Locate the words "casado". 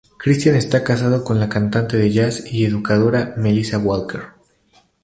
0.83-1.23